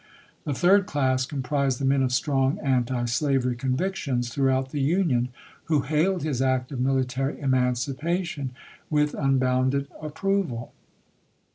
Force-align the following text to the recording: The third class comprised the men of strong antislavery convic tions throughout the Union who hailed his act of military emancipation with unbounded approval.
The 0.45 0.55
third 0.55 0.87
class 0.87 1.27
comprised 1.27 1.77
the 1.77 1.85
men 1.85 2.01
of 2.01 2.11
strong 2.11 2.57
antislavery 2.61 3.55
convic 3.55 3.93
tions 3.93 4.29
throughout 4.29 4.71
the 4.71 4.81
Union 4.81 5.29
who 5.65 5.81
hailed 5.81 6.23
his 6.23 6.41
act 6.41 6.71
of 6.71 6.79
military 6.79 7.39
emancipation 7.39 8.49
with 8.89 9.13
unbounded 9.13 9.89
approval. 10.01 10.73